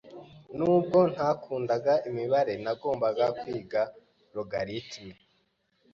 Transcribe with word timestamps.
Nubwo 0.57 0.99
ntakundaga 1.13 1.93
imibare, 2.09 2.53
nagombaga 2.63 3.25
kwiga 3.39 3.81
logarithms. 4.33 5.19